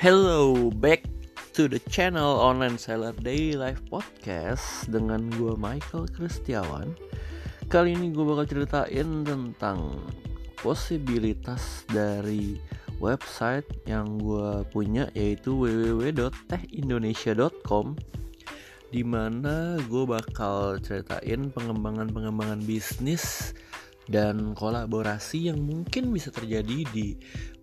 Hello, 0.00 0.72
back 0.80 1.04
to 1.52 1.68
the 1.68 1.76
channel 1.92 2.40
Online 2.40 2.80
Seller 2.80 3.12
Daily 3.20 3.52
Life 3.52 3.84
Podcast 3.92 4.88
dengan 4.88 5.28
gue 5.36 5.52
Michael 5.60 6.08
Kristiawan. 6.08 6.96
Kali 7.68 7.92
ini 7.92 8.08
gue 8.08 8.24
bakal 8.24 8.48
ceritain 8.48 9.28
tentang 9.28 10.00
posibilitas 10.64 11.84
dari 11.92 12.56
website 12.96 13.68
yang 13.84 14.16
gue 14.16 14.64
punya 14.72 15.12
yaitu 15.12 15.52
www.tehindonesia.com 15.52 17.92
Di 18.88 19.04
mana 19.04 19.76
gue 19.84 20.04
bakal 20.08 20.80
ceritain 20.80 21.52
pengembangan-pengembangan 21.52 22.64
bisnis 22.64 23.52
dan 24.10 24.58
kolaborasi 24.58 25.48
yang 25.48 25.62
mungkin 25.62 26.10
bisa 26.10 26.34
terjadi 26.34 26.82
di 26.90 27.14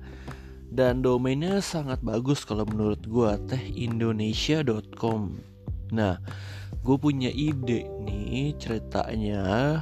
Dan 0.70 1.02
domainnya 1.02 1.66
sangat 1.66 1.98
bagus 2.06 2.46
kalau 2.46 2.70
menurut 2.70 3.02
gue, 3.10 3.32
tehindonesia.com 3.50 5.34
Nah, 5.90 6.22
gue 6.86 6.98
punya 7.02 7.34
ide 7.34 7.90
nih 8.06 8.54
ceritanya 8.62 9.82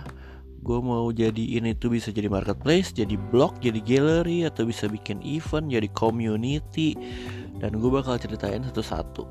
gue 0.59 0.79
mau 0.79 1.09
jadiin 1.09 1.71
itu 1.71 1.87
bisa 1.87 2.11
jadi 2.11 2.27
marketplace, 2.27 2.91
jadi 2.91 3.15
blog, 3.31 3.57
jadi 3.63 3.79
gallery 3.81 4.43
atau 4.43 4.67
bisa 4.67 4.91
bikin 4.91 5.23
event, 5.23 5.71
jadi 5.71 5.87
community 5.95 6.95
dan 7.59 7.75
gue 7.79 7.91
bakal 7.91 8.15
ceritain 8.19 8.63
satu-satu. 8.63 9.27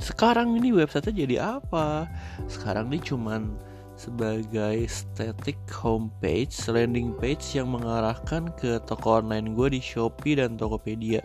Sekarang 0.00 0.56
ini 0.56 0.72
website 0.72 1.12
jadi 1.12 1.60
apa? 1.60 2.08
Sekarang 2.48 2.90
ini 2.90 2.98
cuman 2.98 3.54
sebagai 3.94 4.88
static 4.88 5.60
homepage, 5.70 6.52
landing 6.66 7.14
page 7.20 7.54
yang 7.54 7.70
mengarahkan 7.70 8.50
ke 8.58 8.80
toko 8.88 9.22
online 9.22 9.54
gue 9.54 9.78
di 9.78 9.80
Shopee 9.84 10.40
dan 10.40 10.56
Tokopedia. 10.56 11.22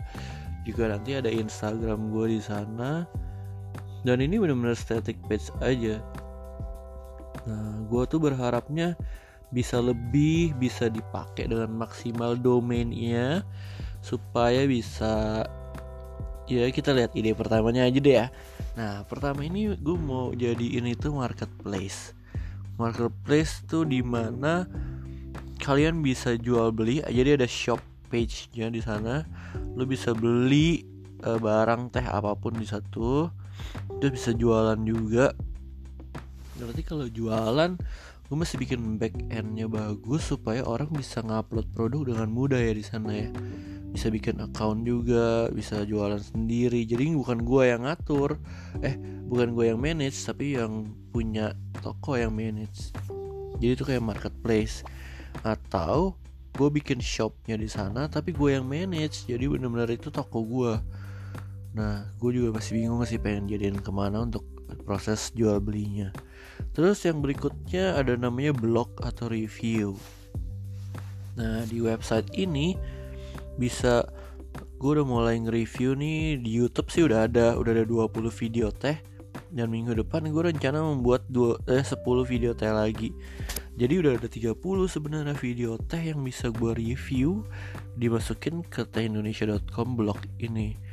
Juga 0.62 0.92
nanti 0.92 1.16
ada 1.16 1.32
Instagram 1.32 2.12
gue 2.12 2.38
di 2.38 2.40
sana. 2.44 3.08
Dan 4.06 4.22
ini 4.22 4.38
benar-benar 4.38 4.78
static 4.78 5.18
page 5.26 5.50
aja 5.58 5.98
Nah, 7.48 7.80
gue 7.88 8.02
tuh 8.04 8.20
berharapnya 8.20 8.92
bisa 9.48 9.80
lebih 9.80 10.52
bisa 10.60 10.92
dipakai 10.92 11.48
dengan 11.48 11.72
maksimal 11.72 12.36
domainnya 12.36 13.40
supaya 14.04 14.68
bisa 14.68 15.40
ya 16.44 16.68
kita 16.68 16.92
lihat 16.92 17.16
ide 17.16 17.32
pertamanya 17.32 17.88
aja 17.88 17.98
deh 18.00 18.16
ya. 18.24 18.26
Nah, 18.76 19.02
pertama 19.08 19.44
ini 19.44 19.72
gue 19.72 19.96
mau 19.96 20.36
jadiin 20.36 20.92
itu 20.92 21.08
marketplace. 21.08 22.12
Marketplace 22.76 23.64
tuh 23.64 23.88
di 23.88 24.04
mana 24.04 24.68
kalian 25.64 26.04
bisa 26.04 26.36
jual 26.36 26.70
beli. 26.70 27.00
Jadi 27.04 27.40
ada 27.40 27.48
shop 27.48 27.80
page-nya 28.08 28.68
di 28.68 28.80
sana. 28.84 29.24
Lo 29.76 29.84
bisa 29.84 30.14
beli 30.14 30.84
uh, 31.24 31.40
barang 31.40 31.90
teh 31.92 32.04
apa 32.04 32.36
pun 32.38 32.56
di 32.56 32.68
satu. 32.68 33.28
Terus 33.98 34.12
bisa 34.14 34.30
jualan 34.30 34.78
juga 34.86 35.34
berarti 36.64 36.82
kalau 36.82 37.06
jualan 37.06 37.78
gue 38.28 38.36
mesti 38.36 38.60
bikin 38.60 39.00
back 39.00 39.16
endnya 39.32 39.64
bagus 39.64 40.28
supaya 40.28 40.60
orang 40.60 40.92
bisa 40.92 41.24
ngupload 41.24 41.64
produk 41.72 42.12
dengan 42.12 42.28
mudah 42.28 42.60
ya 42.60 42.76
di 42.76 42.84
sana 42.84 43.10
ya. 43.14 43.30
Bisa 43.88 44.12
bikin 44.12 44.36
account 44.44 44.84
juga 44.84 45.48
bisa 45.48 45.80
jualan 45.88 46.20
sendiri. 46.20 46.84
Jadi 46.84 47.08
bukan 47.16 47.40
gue 47.40 47.62
yang 47.72 47.88
ngatur. 47.88 48.36
Eh 48.84 49.00
bukan 49.28 49.56
gue 49.56 49.72
yang 49.72 49.80
manage 49.80 50.20
tapi 50.28 50.60
yang 50.60 50.92
punya 51.08 51.56
toko 51.80 52.20
yang 52.20 52.36
manage. 52.36 52.92
Jadi 53.64 53.72
itu 53.72 53.84
kayak 53.88 54.04
marketplace. 54.04 54.84
Atau 55.40 56.20
gue 56.52 56.68
bikin 56.68 57.00
shopnya 57.00 57.56
di 57.56 57.70
sana 57.70 58.12
tapi 58.12 58.36
gue 58.36 58.60
yang 58.60 58.68
manage. 58.68 59.24
Jadi 59.24 59.48
benar-benar 59.48 59.88
itu 59.88 60.12
toko 60.12 60.44
gue 60.44 60.74
nah 61.78 62.10
gue 62.18 62.30
juga 62.34 62.58
masih 62.58 62.80
bingung 62.80 62.98
masih 62.98 63.22
pengen 63.22 63.46
jadiin 63.46 63.78
ke 63.78 63.90
mana 63.92 64.24
untuk 64.24 64.57
proses 64.84 65.32
jual 65.32 65.60
belinya. 65.60 66.12
Terus 66.74 67.02
yang 67.06 67.22
berikutnya 67.22 67.98
ada 67.98 68.14
namanya 68.14 68.54
blog 68.54 68.92
atau 69.02 69.30
review. 69.30 69.98
Nah 71.38 71.62
di 71.66 71.78
website 71.82 72.28
ini 72.34 72.74
bisa 73.58 74.06
gue 74.78 74.90
udah 74.94 75.06
mulai 75.06 75.38
nge-review 75.42 75.98
nih 75.98 76.38
di 76.38 76.50
YouTube 76.54 76.90
sih 76.90 77.02
udah 77.02 77.26
ada 77.26 77.58
udah 77.58 77.82
ada 77.82 77.84
20 77.86 78.30
video 78.30 78.70
teh. 78.70 78.98
Dan 79.48 79.72
minggu 79.72 79.96
depan 79.96 80.28
gue 80.28 80.42
rencana 80.52 80.84
membuat 80.84 81.24
dua, 81.32 81.56
eh, 81.72 81.80
10 81.80 82.04
video 82.28 82.52
teh 82.52 82.68
lagi. 82.68 83.16
Jadi 83.78 83.94
udah 84.02 84.18
ada 84.18 84.28
30 84.28 84.90
sebenarnya 84.90 85.38
video 85.38 85.78
teh 85.78 86.02
yang 86.12 86.20
bisa 86.20 86.50
gue 86.50 86.74
review 86.74 87.46
dimasukin 87.94 88.66
ke 88.66 88.84
tehindonesia.com 88.84 89.94
blog 89.94 90.18
ini 90.42 90.87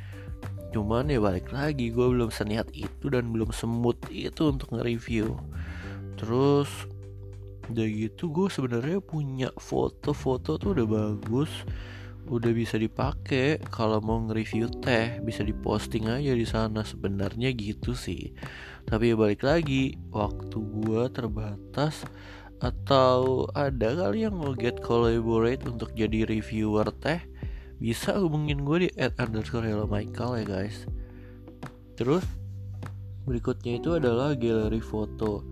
cuman 0.76 1.08
ya 1.08 1.16
balik 1.24 1.56
lagi 1.56 1.88
gue 1.88 2.04
belum 2.04 2.28
seniat 2.28 2.68
itu 2.76 3.08
dan 3.08 3.32
belum 3.32 3.48
semut 3.48 3.96
itu 4.12 4.52
untuk 4.52 4.76
nge-review. 4.76 5.40
Terus 6.20 6.68
udah 7.72 7.86
gitu 7.88 8.28
gue 8.28 8.52
sebenarnya 8.52 9.00
punya 9.00 9.48
foto-foto 9.56 10.60
tuh 10.60 10.76
udah 10.76 10.84
bagus. 10.84 11.48
Udah 12.28 12.52
bisa 12.52 12.76
dipakai 12.76 13.64
kalau 13.72 14.04
mau 14.04 14.20
nge-review 14.28 14.68
teh 14.84 15.16
bisa 15.24 15.40
diposting 15.40 16.12
aja 16.12 16.36
di 16.36 16.44
sana. 16.44 16.84
Sebenarnya 16.84 17.56
gitu 17.56 17.96
sih. 17.96 18.36
Tapi 18.84 19.10
ya 19.10 19.16
balik 19.16 19.48
lagi 19.48 19.96
waktu 20.12 20.60
gue 20.60 21.08
terbatas 21.08 22.04
atau 22.60 23.48
ada 23.56 23.96
kali 23.96 24.28
yang 24.28 24.36
mau 24.36 24.52
get 24.52 24.76
collaborate 24.84 25.64
untuk 25.64 25.96
jadi 25.96 26.28
reviewer 26.28 26.92
teh 27.00 27.24
bisa 27.76 28.16
hubungin 28.16 28.64
gue 28.64 28.86
di 28.86 28.88
at 28.96 29.16
underscore 29.20 29.64
hello 29.64 29.84
Michael 29.84 30.42
ya 30.42 30.44
guys. 30.44 30.88
Terus 31.96 32.24
berikutnya 33.28 33.80
itu 33.80 33.96
adalah 33.96 34.32
galeri 34.36 34.80
foto. 34.80 35.44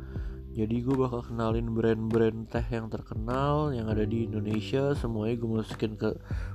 Jadi 0.54 0.86
gue 0.86 0.94
bakal 0.94 1.26
kenalin 1.26 1.74
brand-brand 1.74 2.46
teh 2.46 2.62
yang 2.70 2.86
terkenal 2.86 3.74
yang 3.74 3.90
ada 3.90 4.06
di 4.06 4.24
Indonesia 4.24 4.94
semuanya 4.94 5.34
gue 5.42 5.50
masukin 5.50 5.98
ke 5.98 6.14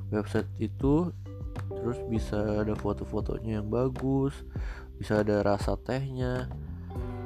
website 0.10 0.48
itu. 0.58 1.12
Terus 1.70 2.00
bisa 2.08 2.64
ada 2.64 2.74
foto-fotonya 2.74 3.60
yang 3.60 3.68
bagus 3.68 4.34
bisa 5.00 5.24
ada 5.24 5.42
rasa 5.42 5.80
tehnya. 5.80 6.52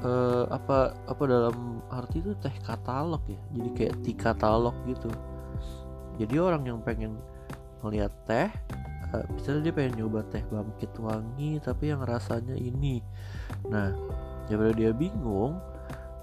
Uh, 0.03 0.45
apa 0.53 0.93
apa 1.09 1.23
dalam 1.25 1.81
arti 1.89 2.21
itu 2.21 2.37
teh 2.37 2.53
katalog 2.61 3.25
ya? 3.25 3.41
Jadi 3.57 3.69
kayak 3.73 3.95
ti 4.05 4.13
katalog 4.13 4.77
gitu. 4.85 5.09
Jadi 6.21 6.35
orang 6.37 6.69
yang 6.69 6.79
pengen 6.85 7.17
ngeliat 7.83 8.13
teh 8.23 8.49
uh, 9.11 9.25
misalnya 9.35 9.69
dia 9.69 9.73
pengen 9.75 9.93
nyoba 10.03 10.23
teh 10.31 10.41
bangkit 10.47 10.91
wangi 10.97 11.59
tapi 11.59 11.91
yang 11.91 12.01
rasanya 12.01 12.55
ini. 12.55 13.03
Nah 13.67 13.91
daripada 14.47 14.71
dia 14.73 14.91
bingung 14.95 15.59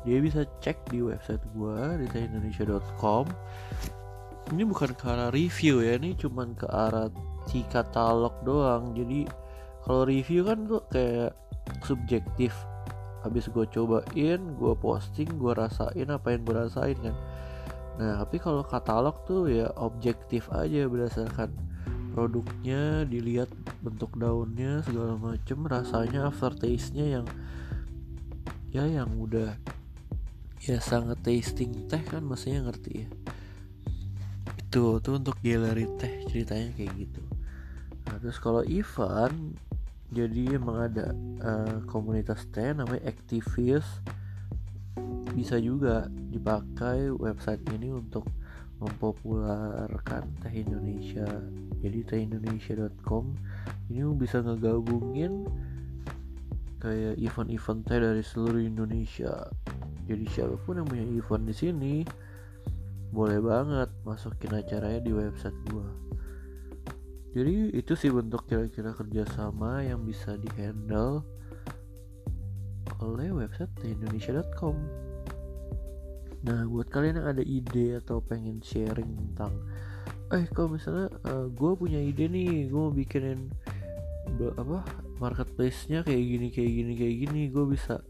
dia 0.03 0.17
bisa 0.19 0.49
cek 0.65 0.89
di 0.89 1.05
website 1.05 1.45
gua 1.53 2.01
di 2.01 2.09
tehindonesia.com 2.09 3.29
ini 4.51 4.67
bukan 4.67 4.91
ke 4.99 5.05
arah 5.07 5.31
review 5.31 5.85
ya 5.85 5.95
ini 6.01 6.19
cuman 6.19 6.59
ke 6.59 6.67
arah 6.67 7.07
si 7.47 7.63
katalog 7.71 8.35
doang. 8.43 8.97
Jadi 8.99 9.29
kalau 9.87 10.03
review 10.05 10.43
kan 10.43 10.67
tuh 10.67 10.83
kayak 10.91 11.33
subjektif. 11.87 12.53
Habis 13.21 13.53
gue 13.53 13.69
cobain 13.69 14.41
gue 14.57 14.75
posting 14.81 15.29
gue 15.37 15.53
rasain 15.53 16.09
apa 16.09 16.33
yang 16.33 16.41
gue 16.41 16.57
rasain 16.57 16.97
kan 17.05 17.13
Nah, 18.01 18.25
tapi 18.25 18.41
kalau 18.41 18.65
katalog 18.65 19.29
tuh 19.29 19.53
ya 19.53 19.69
objektif 19.77 20.49
aja 20.49 20.89
berdasarkan 20.89 21.53
produknya, 22.17 23.05
dilihat 23.05 23.53
bentuk 23.85 24.17
daunnya 24.17 24.81
segala 24.89 25.21
macem, 25.21 25.69
rasanya 25.69 26.33
aftertaste-nya 26.33 27.21
yang 27.21 27.27
ya 28.73 28.89
yang 28.89 29.13
udah 29.21 29.53
ya 30.65 30.81
sangat 30.81 31.21
tasting 31.21 31.91
teh 31.93 32.01
kan 32.01 32.25
maksudnya 32.25 32.65
ngerti 32.65 33.05
ya. 33.05 33.09
Itu 34.57 34.97
tuh 35.05 35.21
untuk 35.21 35.37
galeri 35.45 35.85
teh 36.01 36.25
ceritanya 36.25 36.73
kayak 36.73 37.05
gitu. 37.05 37.23
Nah, 38.09 38.17
terus 38.17 38.41
kalau 38.41 38.65
event 38.65 39.61
jadi 40.09 40.57
emang 40.57 40.89
ada 40.89 41.13
uh, 41.45 41.77
komunitas 41.85 42.49
teh 42.49 42.73
namanya 42.73 43.05
Activist 43.05 44.01
bisa 45.41 45.57
juga 45.57 46.05
dipakai 46.13 47.09
website 47.17 47.65
ini 47.73 47.89
untuk 47.89 48.29
mempopulerkan 48.77 50.29
teh 50.45 50.53
Indonesia. 50.53 51.25
Jadi 51.81 52.05
tehindonesia.com 52.05 53.25
ini 53.89 54.05
bisa 54.21 54.45
ngegabungin 54.45 55.49
kayak 56.77 57.17
event-event 57.17 57.81
teh 57.89 57.97
dari 58.05 58.21
seluruh 58.21 58.61
Indonesia. 58.61 59.49
Jadi 60.05 60.25
siapa 60.29 60.61
pun 60.61 60.85
yang 60.85 60.89
punya 60.89 61.09
event 61.09 61.49
di 61.49 61.57
sini 61.57 61.95
boleh 63.09 63.41
banget 63.41 63.89
masukin 64.05 64.61
acaranya 64.61 65.01
di 65.01 65.13
website 65.17 65.57
gua. 65.73 65.89
Jadi 67.33 67.73
itu 67.81 67.97
sih 67.97 68.13
bentuk 68.13 68.45
kira-kira 68.45 68.93
kerjasama 68.93 69.81
yang 69.89 70.05
bisa 70.05 70.37
dihandle 70.37 71.25
oleh 73.01 73.33
website 73.33 73.73
indonesia.com 73.81 74.77
nah 76.41 76.65
buat 76.65 76.89
kalian 76.89 77.21
yang 77.21 77.29
ada 77.37 77.45
ide 77.45 78.01
atau 78.01 78.25
pengen 78.25 78.65
sharing 78.65 79.13
tentang 79.13 79.53
eh 80.31 80.47
kalau 80.55 80.73
misalnya 80.73 81.13
uh, 81.27 81.45
eh, 81.45 81.47
gue 81.53 81.71
punya 81.77 82.01
ide 82.01 82.31
nih 82.31 82.71
gue 82.71 82.81
mau 82.81 82.95
bikinin 82.95 83.51
apa 84.57 84.87
marketplace-nya 85.19 86.07
kayak 86.07 86.23
gini 86.23 86.47
kayak 86.55 86.73
gini 86.73 86.93
kayak 86.97 87.17
gini 87.29 87.41
gue 87.51 87.65
bisa 87.67 88.01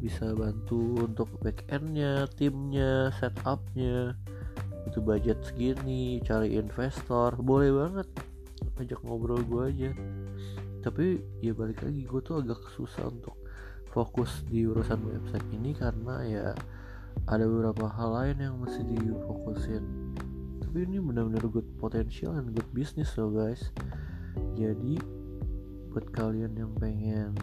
bisa 0.00 0.32
bantu 0.32 1.04
untuk 1.04 1.28
back 1.44 1.62
endnya 1.70 2.26
timnya 2.34 3.12
setupnya 3.20 4.16
itu 4.88 4.98
budget 5.04 5.38
segini 5.44 6.18
cari 6.24 6.56
investor 6.56 7.36
boleh 7.38 7.70
banget 7.70 8.08
ajak 8.80 9.00
ngobrol 9.04 9.40
gue 9.44 9.62
aja. 9.68 9.90
Tapi 10.80 11.20
ya 11.44 11.52
balik 11.52 11.84
lagi 11.84 12.02
gue 12.08 12.20
tuh 12.24 12.40
agak 12.40 12.60
susah 12.72 13.12
untuk 13.12 13.36
fokus 13.92 14.46
di 14.48 14.64
urusan 14.64 15.02
website 15.04 15.48
ini 15.52 15.76
karena 15.76 16.14
ya 16.24 16.46
ada 17.26 17.44
beberapa 17.44 17.90
hal 17.90 18.10
lain 18.14 18.36
yang 18.40 18.54
mesti 18.56 18.80
difokusin. 18.86 19.84
Tapi 20.64 20.86
ini 20.86 21.02
benar-benar 21.02 21.44
good 21.50 21.66
potential 21.82 22.38
and 22.38 22.54
good 22.54 22.68
business 22.70 23.12
loh 23.18 23.34
guys. 23.34 23.74
Jadi 24.54 24.96
buat 25.90 26.06
kalian 26.14 26.54
yang 26.54 26.72
pengen 26.78 27.34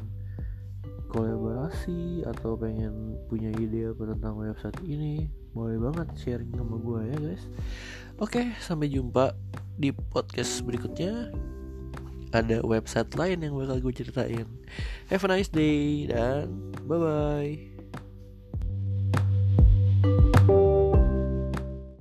kolaborasi 1.07 2.23
atau 2.27 2.59
pengen 2.59 3.15
punya 3.31 3.51
ide 3.55 3.91
apa 3.91 4.11
tentang 4.15 4.35
website 4.39 4.79
ini 4.83 5.31
boleh 5.55 5.79
banget 5.79 6.07
sharing 6.19 6.51
sama 6.55 6.75
gue 6.79 6.99
ya 7.07 7.17
guys. 7.17 7.43
Oke 8.19 8.53
sampai 8.59 8.91
jumpa 8.91 9.35
di 9.79 9.91
podcast 9.91 10.63
berikutnya. 10.63 11.31
Ada 12.35 12.59
website 12.59 13.15
lain 13.15 13.39
yang 13.39 13.55
bakal 13.55 13.79
gue 13.79 13.93
ceritain. 13.95 14.47
Have 15.07 15.23
a 15.23 15.29
nice 15.31 15.47
day 15.47 16.11
dan 16.11 16.75
bye 16.83 16.99
bye 16.99 17.76